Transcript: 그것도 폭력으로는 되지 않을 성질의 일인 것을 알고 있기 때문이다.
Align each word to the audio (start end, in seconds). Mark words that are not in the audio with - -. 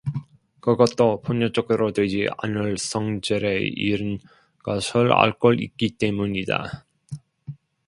그것도 0.61 1.21
폭력으로는 1.21 1.93
되지 1.93 2.27
않을 2.39 2.79
성질의 2.79 3.67
일인 3.67 4.17
것을 4.63 5.13
알고 5.13 5.53
있기 5.53 5.91
때문이다. 5.91 6.87